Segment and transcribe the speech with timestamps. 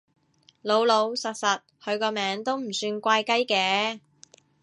[0.63, 3.99] 老老實實，佢個名都唔算怪雞嘅